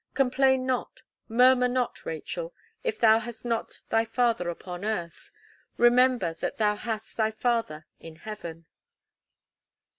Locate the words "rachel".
2.07-2.55